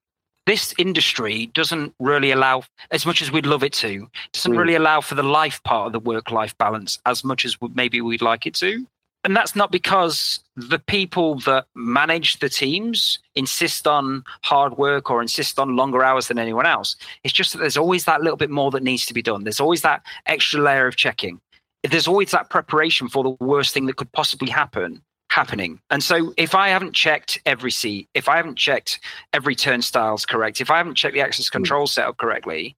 this 0.46 0.74
industry 0.78 1.48
doesn't 1.48 1.94
really 2.00 2.32
allow, 2.32 2.64
as 2.92 3.06
much 3.06 3.22
as 3.22 3.30
we'd 3.30 3.46
love 3.46 3.62
it 3.62 3.74
to, 3.74 4.08
doesn't 4.32 4.54
mm. 4.54 4.58
really 4.58 4.76
allow 4.76 5.02
for 5.02 5.16
the 5.16 5.24
life 5.24 5.62
part 5.64 5.88
of 5.88 5.92
the 5.92 6.00
work 6.00 6.32
life 6.32 6.58
balance 6.58 6.98
as 7.06 7.26
much 7.26 7.44
as 7.44 7.58
maybe 7.76 8.00
we'd 8.00 8.22
like 8.22 8.46
it 8.46 8.54
to 8.56 8.88
and 9.24 9.36
that's 9.36 9.56
not 9.56 9.72
because 9.72 10.40
the 10.56 10.80
people 10.80 11.36
that 11.40 11.66
manage 11.76 12.40
the 12.40 12.50
teams 12.50 13.20
insist 13.36 13.86
on 13.86 14.24
hard 14.44 14.78
work 14.78 15.12
or 15.12 15.22
insist 15.22 15.60
on 15.60 15.76
longer 15.76 16.04
hours 16.04 16.28
than 16.30 16.40
anyone 16.40 16.66
else. 16.66 16.96
It's 17.24 17.34
just 17.34 17.52
that 17.52 17.60
there's 17.60 17.78
always 17.78 18.06
that 18.06 18.22
little 18.22 18.38
bit 18.38 18.50
more 18.50 18.72
that 18.72 18.84
needs 18.84 19.06
to 19.08 19.14
be 19.14 19.22
done. 19.22 19.44
There's 19.44 19.60
always 19.60 19.82
that 19.82 20.04
extra 20.26 20.62
layer 20.62 20.88
of 20.88 20.96
checking. 20.96 21.42
There's 21.84 22.08
always 22.08 22.32
that 22.32 22.50
preparation 22.50 23.10
for 23.10 23.24
the 23.24 23.36
worst 23.44 23.74
thing 23.74 23.86
that 23.88 23.98
could 23.98 24.12
possibly 24.14 24.50
happen 24.50 25.02
happening. 25.30 25.80
And 25.90 26.04
so 26.04 26.34
if 26.38 26.56
I 26.56 26.70
haven't 26.70 26.94
checked 26.94 27.40
every 27.46 27.72
seat, 27.72 28.10
if 28.14 28.28
I 28.28 28.38
haven't 28.38 28.58
checked 28.58 29.00
every 29.34 29.56
turnstiles 29.56 30.26
correct, 30.26 30.60
if 30.60 30.72
I 30.72 30.78
haven't 30.78 30.96
checked 30.96 31.14
the 31.14 31.22
access 31.22 31.50
control 31.50 31.88
setup 31.88 32.18
correctly, 32.18 32.76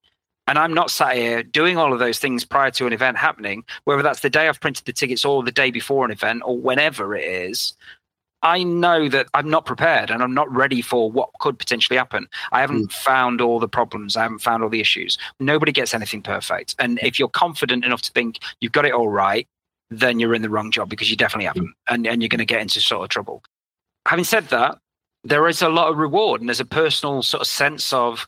and 0.52 0.60
I'm 0.60 0.74
not 0.74 0.92
sat 0.92 1.16
here 1.16 1.44
doing 1.44 1.78
all 1.78 1.94
of 1.94 2.00
those 2.00 2.20
things 2.20 2.44
prior 2.44 2.72
to 2.72 2.86
an 2.86 2.92
event 2.92 3.16
happening, 3.16 3.64
whether 3.86 4.04
that's 4.04 4.20
the 4.20 4.30
day 4.30 4.50
I've 4.50 4.60
printed 4.60 4.84
the 4.84 4.92
tickets 4.92 5.24
or 5.24 5.44
the 5.44 5.52
day 5.52 5.72
before 5.72 6.04
an 6.04 6.12
event 6.12 6.44
or 6.46 6.58
whenever 6.58 7.16
it 7.16 7.24
is. 7.24 7.74
I 8.44 8.64
know 8.64 9.08
that 9.08 9.28
I'm 9.34 9.50
not 9.50 9.66
prepared 9.66 10.12
and 10.12 10.22
I'm 10.22 10.34
not 10.34 10.54
ready 10.54 10.82
for 10.82 11.10
what 11.10 11.30
could 11.40 11.58
potentially 11.58 11.96
happen. 11.96 12.28
I 12.52 12.60
haven't 12.60 12.90
mm. 12.90 12.92
found 12.92 13.40
all 13.40 13.62
the 13.62 13.70
problems. 13.70 14.18
I 14.18 14.24
haven't 14.24 14.40
found 14.40 14.62
all 14.62 14.68
the 14.68 14.82
issues. 14.82 15.18
Nobody 15.40 15.72
gets 15.72 15.94
anything 15.94 16.22
perfect. 16.22 16.76
And 16.80 17.00
if 17.02 17.18
you're 17.18 17.30
confident 17.30 17.86
enough 17.86 18.02
to 18.02 18.12
think 18.12 18.40
you've 18.60 18.74
got 18.74 18.84
it 18.84 18.92
all 18.92 19.08
right, 19.08 19.48
then 19.90 20.20
you're 20.20 20.36
in 20.36 20.42
the 20.42 20.50
wrong 20.50 20.70
job 20.70 20.90
because 20.90 21.10
you 21.10 21.16
definitely 21.16 21.46
haven't. 21.46 21.68
Mm. 21.68 21.74
And, 21.88 22.08
and 22.08 22.22
you're 22.22 22.28
going 22.28 22.40
to 22.40 22.46
get 22.46 22.60
into 22.60 22.82
sort 22.82 23.04
of 23.04 23.10
trouble. 23.10 23.42
Having 24.06 24.26
said 24.26 24.48
that, 24.50 24.80
there 25.24 25.48
is 25.48 25.62
a 25.62 25.70
lot 25.70 25.92
of 25.92 25.98
reward 25.98 26.42
and 26.42 26.50
there's 26.50 26.60
a 26.60 26.66
personal 26.66 27.24
sort 27.24 27.40
of 27.40 27.48
sense 27.48 27.94
of 27.94 28.28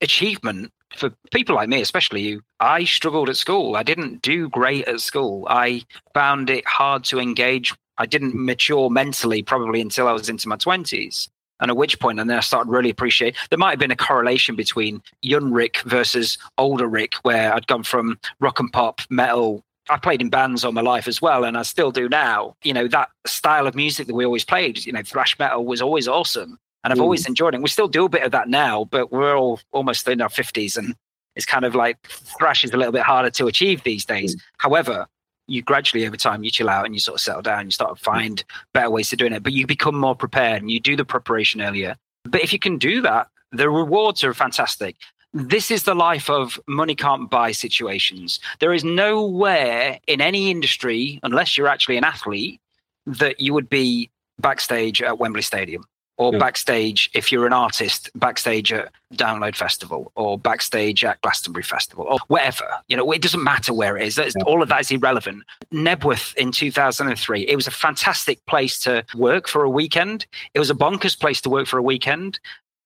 achievement 0.00 0.72
for 0.94 1.10
people 1.32 1.54
like 1.54 1.68
me, 1.68 1.80
especially 1.80 2.22
you. 2.22 2.42
I 2.60 2.84
struggled 2.84 3.28
at 3.28 3.36
school. 3.36 3.76
I 3.76 3.82
didn't 3.82 4.22
do 4.22 4.48
great 4.48 4.86
at 4.88 5.00
school. 5.00 5.46
I 5.48 5.82
found 6.14 6.50
it 6.50 6.66
hard 6.66 7.04
to 7.04 7.18
engage. 7.18 7.74
I 7.98 8.06
didn't 8.06 8.34
mature 8.34 8.90
mentally 8.90 9.42
probably 9.42 9.80
until 9.80 10.08
I 10.08 10.12
was 10.12 10.28
into 10.28 10.48
my 10.48 10.56
20s. 10.56 11.28
And 11.60 11.70
at 11.70 11.76
which 11.76 12.00
point, 12.00 12.18
and 12.18 12.30
then 12.30 12.38
I 12.38 12.40
started 12.40 12.70
really 12.70 12.88
appreciate. 12.88 13.36
There 13.50 13.58
might 13.58 13.70
have 13.70 13.78
been 13.78 13.90
a 13.90 13.96
correlation 13.96 14.56
between 14.56 15.02
young 15.20 15.50
Rick 15.52 15.82
versus 15.84 16.38
older 16.56 16.86
Rick, 16.86 17.14
where 17.22 17.54
I'd 17.54 17.66
gone 17.66 17.82
from 17.82 18.18
rock 18.40 18.60
and 18.60 18.72
pop, 18.72 19.02
metal. 19.10 19.62
I 19.90 19.98
played 19.98 20.22
in 20.22 20.30
bands 20.30 20.64
all 20.64 20.72
my 20.72 20.80
life 20.80 21.06
as 21.06 21.20
well, 21.20 21.44
and 21.44 21.58
I 21.58 21.62
still 21.62 21.90
do 21.90 22.08
now. 22.08 22.56
You 22.64 22.72
know 22.72 22.88
that 22.88 23.10
style 23.26 23.66
of 23.66 23.74
music 23.74 24.06
that 24.06 24.14
we 24.14 24.24
always 24.24 24.44
played. 24.44 24.86
You 24.86 24.92
know, 24.92 25.02
thrash 25.02 25.38
metal 25.38 25.66
was 25.66 25.82
always 25.82 26.08
awesome, 26.08 26.58
and 26.84 26.92
I've 26.92 26.98
mm. 26.98 27.02
always 27.02 27.26
enjoyed 27.26 27.54
it. 27.54 27.62
We 27.62 27.68
still 27.68 27.88
do 27.88 28.04
a 28.04 28.08
bit 28.08 28.22
of 28.22 28.32
that 28.32 28.48
now, 28.48 28.84
but 28.84 29.12
we're 29.12 29.36
all 29.36 29.60
almost 29.72 30.08
in 30.08 30.20
our 30.20 30.28
fifties, 30.28 30.76
and 30.76 30.94
it's 31.36 31.46
kind 31.46 31.64
of 31.64 31.74
like 31.74 32.06
thrash 32.08 32.64
is 32.64 32.72
a 32.72 32.76
little 32.76 32.92
bit 32.92 33.02
harder 33.02 33.30
to 33.30 33.46
achieve 33.46 33.82
these 33.82 34.04
days. 34.04 34.34
Mm. 34.36 34.40
However, 34.58 35.06
you 35.50 35.62
gradually 35.62 36.06
over 36.06 36.16
time 36.16 36.44
you 36.44 36.50
chill 36.50 36.70
out 36.70 36.86
and 36.86 36.94
you 36.94 37.00
sort 37.00 37.16
of 37.16 37.20
settle 37.20 37.42
down 37.42 37.66
you 37.66 37.70
start 37.70 37.96
to 37.96 38.02
find 38.02 38.44
better 38.72 38.90
ways 38.90 39.08
to 39.10 39.16
doing 39.16 39.32
it 39.32 39.42
but 39.42 39.52
you 39.52 39.66
become 39.66 39.96
more 39.96 40.14
prepared 40.14 40.62
and 40.62 40.70
you 40.70 40.80
do 40.80 40.96
the 40.96 41.04
preparation 41.04 41.60
earlier 41.60 41.96
but 42.24 42.42
if 42.42 42.52
you 42.52 42.58
can 42.58 42.78
do 42.78 43.02
that 43.02 43.26
the 43.52 43.68
rewards 43.68 44.22
are 44.22 44.32
fantastic 44.32 44.96
this 45.32 45.70
is 45.70 45.84
the 45.84 45.94
life 45.94 46.30
of 46.30 46.58
money 46.66 46.94
can't 46.94 47.30
buy 47.30 47.52
situations 47.52 48.38
there 48.60 48.72
is 48.72 48.84
nowhere 48.84 49.98
in 50.06 50.20
any 50.20 50.50
industry 50.50 51.18
unless 51.22 51.58
you're 51.58 51.68
actually 51.68 51.96
an 51.96 52.04
athlete 52.04 52.60
that 53.06 53.40
you 53.40 53.52
would 53.52 53.68
be 53.68 54.10
backstage 54.38 55.02
at 55.02 55.18
Wembley 55.18 55.42
Stadium 55.42 55.84
or 56.20 56.34
yeah. 56.34 56.38
backstage 56.38 57.10
if 57.14 57.32
you're 57.32 57.46
an 57.46 57.52
artist 57.54 58.10
backstage 58.14 58.70
at 58.74 58.92
download 59.14 59.56
festival 59.56 60.12
or 60.16 60.38
backstage 60.38 61.02
at 61.02 61.18
Glastonbury 61.22 61.62
festival 61.62 62.04
or 62.06 62.18
whatever 62.28 62.68
you 62.88 62.96
know 62.96 63.10
it 63.10 63.22
doesn't 63.22 63.42
matter 63.42 63.72
where 63.72 63.96
it 63.96 64.06
is 64.06 64.18
yeah. 64.18 64.30
all 64.44 64.62
of 64.62 64.68
that 64.68 64.82
is 64.82 64.90
irrelevant 64.90 65.42
Knebworth 65.72 66.36
in 66.36 66.52
2003 66.52 67.48
it 67.48 67.56
was 67.56 67.66
a 67.66 67.70
fantastic 67.70 68.44
place 68.44 68.78
to 68.80 69.02
work 69.14 69.48
for 69.48 69.64
a 69.64 69.70
weekend 69.70 70.26
it 70.52 70.58
was 70.58 70.70
a 70.70 70.74
bonkers 70.74 71.18
place 71.18 71.40
to 71.40 71.48
work 71.48 71.66
for 71.66 71.78
a 71.78 71.82
weekend 71.82 72.38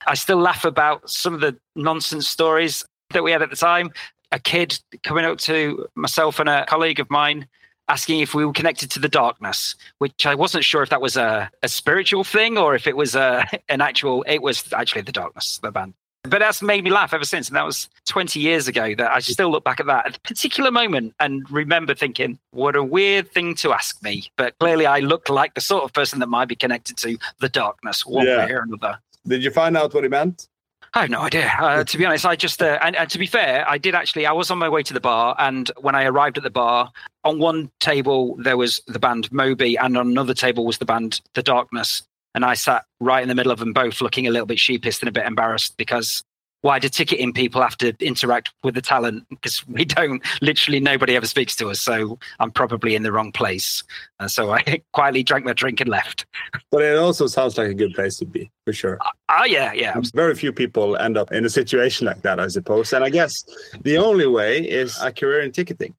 i 0.06 0.14
still 0.14 0.38
laugh 0.38 0.64
about 0.64 1.10
some 1.10 1.34
of 1.34 1.40
the 1.40 1.56
nonsense 1.74 2.28
stories 2.28 2.84
that 3.10 3.24
we 3.24 3.32
had 3.32 3.42
at 3.42 3.50
the 3.50 3.56
time 3.56 3.90
a 4.30 4.38
kid 4.38 4.78
coming 5.02 5.24
up 5.24 5.38
to 5.38 5.88
myself 5.96 6.38
and 6.38 6.48
a 6.48 6.64
colleague 6.66 7.00
of 7.00 7.10
mine 7.10 7.48
asking 7.88 8.20
if 8.20 8.34
we 8.34 8.44
were 8.44 8.52
connected 8.52 8.90
to 8.92 8.98
the 8.98 9.08
darkness, 9.08 9.74
which 9.98 10.26
I 10.26 10.34
wasn't 10.34 10.64
sure 10.64 10.82
if 10.82 10.90
that 10.90 11.00
was 11.00 11.16
a, 11.16 11.50
a 11.62 11.68
spiritual 11.68 12.24
thing 12.24 12.56
or 12.56 12.74
if 12.74 12.86
it 12.86 12.96
was 12.96 13.14
uh, 13.14 13.44
a, 13.52 13.58
an 13.72 13.80
actual, 13.80 14.24
it 14.26 14.42
was 14.42 14.72
actually 14.72 15.02
the 15.02 15.12
darkness, 15.12 15.58
the 15.62 15.70
band. 15.70 15.94
But 16.24 16.38
that's 16.38 16.62
made 16.62 16.82
me 16.82 16.90
laugh 16.90 17.12
ever 17.12 17.24
since. 17.24 17.48
And 17.48 17.56
that 17.56 17.66
was 17.66 17.88
20 18.06 18.40
years 18.40 18.66
ago 18.66 18.94
that 18.94 19.10
I 19.10 19.18
still 19.18 19.50
look 19.50 19.62
back 19.62 19.78
at 19.78 19.86
that 19.86 20.06
at 20.06 20.16
a 20.16 20.20
particular 20.20 20.70
moment 20.70 21.14
and 21.20 21.48
remember 21.50 21.94
thinking, 21.94 22.38
what 22.50 22.76
a 22.76 22.82
weird 22.82 23.30
thing 23.30 23.54
to 23.56 23.74
ask 23.74 24.02
me. 24.02 24.24
But 24.36 24.58
clearly 24.58 24.86
I 24.86 25.00
look 25.00 25.28
like 25.28 25.52
the 25.52 25.60
sort 25.60 25.84
of 25.84 25.92
person 25.92 26.20
that 26.20 26.28
might 26.28 26.48
be 26.48 26.56
connected 26.56 26.96
to 26.98 27.18
the 27.40 27.50
darkness 27.50 28.06
one 28.06 28.26
yeah. 28.26 28.46
way 28.46 28.52
or 28.52 28.62
another. 28.62 28.98
Did 29.26 29.44
you 29.44 29.50
find 29.50 29.76
out 29.76 29.92
what 29.92 30.02
he 30.02 30.08
meant? 30.08 30.48
I 30.94 31.00
have 31.00 31.10
no 31.10 31.22
idea. 31.22 31.52
Uh, 31.58 31.82
to 31.82 31.98
be 31.98 32.06
honest, 32.06 32.24
I 32.24 32.36
just 32.36 32.62
uh, 32.62 32.78
and, 32.80 32.94
and, 32.94 33.10
to 33.10 33.18
be 33.18 33.26
fair, 33.26 33.68
I 33.68 33.78
did 33.78 33.96
actually. 33.96 34.26
I 34.26 34.32
was 34.32 34.50
on 34.50 34.58
my 34.58 34.68
way 34.68 34.82
to 34.84 34.94
the 34.94 35.00
bar, 35.00 35.34
and 35.38 35.70
when 35.80 35.96
I 35.96 36.04
arrived 36.04 36.36
at 36.36 36.44
the 36.44 36.50
bar, 36.50 36.92
on 37.24 37.40
one 37.40 37.70
table 37.80 38.36
there 38.36 38.56
was 38.56 38.80
the 38.86 39.00
band 39.00 39.30
Moby, 39.32 39.76
and 39.76 39.96
on 39.96 40.08
another 40.08 40.34
table 40.34 40.64
was 40.64 40.78
the 40.78 40.84
band 40.84 41.20
The 41.34 41.42
Darkness. 41.42 42.02
And 42.36 42.44
I 42.44 42.54
sat 42.54 42.84
right 43.00 43.22
in 43.22 43.28
the 43.28 43.34
middle 43.34 43.52
of 43.52 43.60
them 43.60 43.72
both, 43.72 44.00
looking 44.00 44.26
a 44.26 44.30
little 44.30 44.46
bit 44.46 44.58
sheepish 44.58 45.00
and 45.00 45.08
a 45.08 45.12
bit 45.12 45.26
embarrassed 45.26 45.76
because 45.76 46.22
why 46.64 46.78
do 46.78 46.88
ticketing 46.88 47.30
people 47.30 47.60
have 47.60 47.76
to 47.76 47.94
interact 48.00 48.50
with 48.62 48.74
the 48.74 48.80
talent? 48.80 49.28
Because 49.28 49.66
we 49.68 49.84
don't, 49.84 50.24
literally 50.40 50.80
nobody 50.80 51.14
ever 51.14 51.26
speaks 51.26 51.54
to 51.56 51.68
us. 51.68 51.78
So 51.78 52.18
I'm 52.40 52.50
probably 52.50 52.94
in 52.94 53.02
the 53.02 53.12
wrong 53.12 53.32
place. 53.32 53.84
Uh, 54.18 54.28
so 54.28 54.50
I 54.50 54.80
quietly 54.94 55.22
drank 55.22 55.44
my 55.44 55.52
drink 55.52 55.82
and 55.82 55.90
left. 55.90 56.24
But 56.70 56.80
it 56.80 56.96
also 56.96 57.26
sounds 57.26 57.58
like 57.58 57.68
a 57.68 57.74
good 57.74 57.92
place 57.92 58.16
to 58.16 58.24
be, 58.24 58.50
for 58.64 58.72
sure. 58.72 58.96
Uh, 59.02 59.40
uh, 59.40 59.44
yeah, 59.44 59.74
yeah. 59.74 60.00
Very 60.14 60.34
few 60.34 60.54
people 60.54 60.96
end 60.96 61.18
up 61.18 61.30
in 61.32 61.44
a 61.44 61.50
situation 61.50 62.06
like 62.06 62.22
that, 62.22 62.40
I 62.40 62.48
suppose. 62.48 62.94
And 62.94 63.04
I 63.04 63.10
guess 63.10 63.44
the 63.82 63.98
only 63.98 64.26
way 64.26 64.66
is 64.66 64.98
a 65.02 65.12
career 65.12 65.42
in 65.42 65.52
ticketing. 65.52 65.94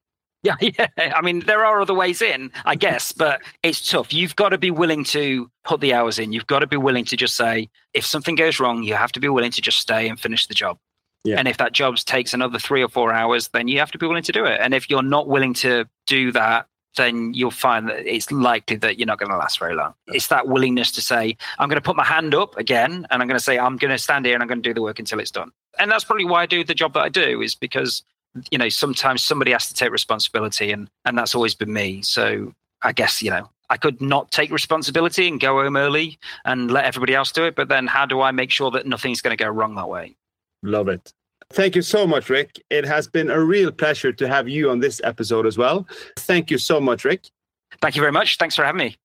Yeah, 0.46 0.56
yeah. 0.96 1.12
I 1.14 1.20
mean, 1.22 1.40
there 1.40 1.64
are 1.64 1.80
other 1.80 1.94
ways 1.94 2.22
in, 2.22 2.50
I 2.64 2.74
guess, 2.74 3.12
but 3.12 3.42
it's 3.62 3.88
tough. 3.88 4.12
You've 4.12 4.36
got 4.36 4.50
to 4.50 4.58
be 4.58 4.70
willing 4.70 5.04
to 5.04 5.50
put 5.64 5.80
the 5.80 5.94
hours 5.94 6.18
in. 6.18 6.32
You've 6.32 6.46
got 6.46 6.60
to 6.60 6.66
be 6.66 6.76
willing 6.76 7.04
to 7.06 7.16
just 7.16 7.34
say, 7.34 7.68
if 7.94 8.06
something 8.06 8.34
goes 8.34 8.60
wrong, 8.60 8.82
you 8.82 8.94
have 8.94 9.12
to 9.12 9.20
be 9.20 9.28
willing 9.28 9.52
to 9.52 9.60
just 9.60 9.78
stay 9.78 10.08
and 10.08 10.18
finish 10.18 10.46
the 10.46 10.54
job. 10.54 10.78
Yeah. 11.24 11.36
And 11.38 11.48
if 11.48 11.56
that 11.56 11.72
job 11.72 11.96
takes 11.96 12.34
another 12.34 12.58
three 12.58 12.82
or 12.82 12.88
four 12.88 13.12
hours, 13.12 13.48
then 13.48 13.66
you 13.66 13.80
have 13.80 13.90
to 13.92 13.98
be 13.98 14.06
willing 14.06 14.22
to 14.22 14.32
do 14.32 14.44
it. 14.44 14.60
And 14.62 14.72
if 14.72 14.88
you're 14.88 15.02
not 15.02 15.26
willing 15.26 15.54
to 15.54 15.86
do 16.06 16.30
that, 16.32 16.66
then 16.96 17.34
you'll 17.34 17.50
find 17.50 17.88
that 17.88 18.06
it's 18.06 18.30
likely 18.32 18.76
that 18.76 18.98
you're 18.98 19.06
not 19.06 19.18
going 19.18 19.30
to 19.30 19.36
last 19.36 19.58
very 19.58 19.74
long. 19.74 19.92
It's 20.08 20.28
that 20.28 20.48
willingness 20.48 20.92
to 20.92 21.02
say, 21.02 21.36
I'm 21.58 21.68
going 21.68 21.76
to 21.76 21.84
put 21.84 21.96
my 21.96 22.04
hand 22.04 22.34
up 22.34 22.56
again 22.56 23.06
and 23.10 23.22
I'm 23.22 23.28
going 23.28 23.38
to 23.38 23.44
say, 23.44 23.58
I'm 23.58 23.76
going 23.76 23.90
to 23.90 23.98
stand 23.98 24.24
here 24.24 24.34
and 24.34 24.42
I'm 24.42 24.48
going 24.48 24.62
to 24.62 24.68
do 24.68 24.72
the 24.72 24.82
work 24.82 24.98
until 24.98 25.20
it's 25.20 25.30
done. 25.30 25.50
And 25.78 25.90
that's 25.90 26.04
probably 26.04 26.24
why 26.24 26.42
I 26.42 26.46
do 26.46 26.64
the 26.64 26.74
job 26.74 26.94
that 26.94 27.02
I 27.02 27.08
do, 27.10 27.42
is 27.42 27.54
because 27.54 28.02
you 28.50 28.58
know 28.58 28.68
sometimes 28.68 29.24
somebody 29.24 29.52
has 29.52 29.68
to 29.68 29.74
take 29.74 29.90
responsibility 29.90 30.72
and 30.72 30.88
and 31.04 31.16
that's 31.16 31.34
always 31.34 31.54
been 31.54 31.72
me. 31.72 32.02
So 32.02 32.52
i 32.82 32.92
guess 32.92 33.22
you 33.22 33.30
know 33.30 33.48
i 33.70 33.76
could 33.76 34.00
not 34.02 34.30
take 34.30 34.50
responsibility 34.50 35.26
and 35.26 35.40
go 35.40 35.62
home 35.62 35.78
early 35.78 36.18
and 36.44 36.70
let 36.70 36.84
everybody 36.84 37.14
else 37.14 37.32
do 37.32 37.46
it 37.46 37.56
but 37.56 37.68
then 37.68 37.86
how 37.86 38.04
do 38.04 38.20
i 38.20 38.30
make 38.30 38.50
sure 38.50 38.70
that 38.70 38.86
nothing's 38.86 39.22
going 39.22 39.34
to 39.36 39.42
go 39.42 39.48
wrong 39.48 39.74
that 39.74 39.88
way? 39.88 40.14
Love 40.62 40.88
it. 40.88 41.12
Thank 41.50 41.76
you 41.76 41.82
so 41.82 42.06
much 42.06 42.28
rick. 42.28 42.62
It 42.70 42.84
has 42.84 43.08
been 43.08 43.30
a 43.30 43.40
real 43.40 43.70
pleasure 43.70 44.12
to 44.12 44.28
have 44.28 44.48
you 44.48 44.70
on 44.70 44.80
this 44.80 45.00
episode 45.04 45.46
as 45.46 45.56
well. 45.56 45.86
Thank 46.18 46.50
you 46.50 46.58
so 46.58 46.80
much 46.80 47.04
rick. 47.04 47.30
Thank 47.80 47.96
you 47.96 48.02
very 48.02 48.12
much. 48.12 48.36
Thanks 48.36 48.56
for 48.56 48.64
having 48.64 48.78
me 48.78 48.96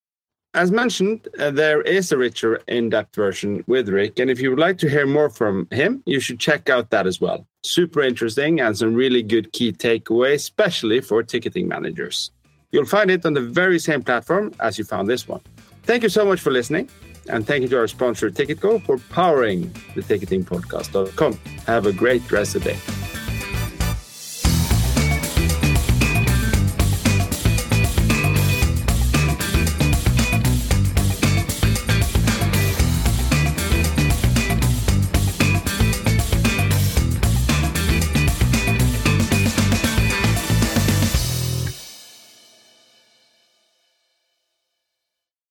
as 0.54 0.70
mentioned, 0.70 1.28
uh, 1.38 1.50
there 1.50 1.80
is 1.82 2.12
a 2.12 2.18
richer, 2.18 2.56
in 2.66 2.90
depth 2.90 3.14
version 3.16 3.64
with 3.66 3.88
Rick. 3.88 4.18
And 4.18 4.30
if 4.30 4.40
you 4.40 4.50
would 4.50 4.58
like 4.58 4.78
to 4.78 4.88
hear 4.88 5.06
more 5.06 5.30
from 5.30 5.66
him, 5.70 6.02
you 6.04 6.20
should 6.20 6.38
check 6.38 6.68
out 6.68 6.90
that 6.90 7.06
as 7.06 7.20
well. 7.20 7.46
Super 7.62 8.02
interesting 8.02 8.60
and 8.60 8.76
some 8.76 8.94
really 8.94 9.22
good 9.22 9.52
key 9.52 9.72
takeaways, 9.72 10.34
especially 10.34 11.00
for 11.00 11.22
ticketing 11.22 11.68
managers. 11.68 12.30
You'll 12.70 12.86
find 12.86 13.10
it 13.10 13.24
on 13.24 13.34
the 13.34 13.40
very 13.40 13.78
same 13.78 14.02
platform 14.02 14.52
as 14.60 14.78
you 14.78 14.84
found 14.84 15.08
this 15.08 15.26
one. 15.26 15.40
Thank 15.84 16.02
you 16.02 16.08
so 16.08 16.24
much 16.24 16.40
for 16.40 16.50
listening. 16.50 16.88
And 17.28 17.46
thank 17.46 17.62
you 17.62 17.68
to 17.68 17.78
our 17.78 17.86
sponsor, 17.86 18.30
TicketCo, 18.30 18.84
for 18.84 18.98
powering 18.98 19.72
the 19.94 20.02
ticketingpodcast.com. 20.02 21.38
Have 21.66 21.86
a 21.86 21.92
great 21.92 22.30
rest 22.30 22.56
of 22.56 22.64
the 22.64 22.72
day. 22.72 23.01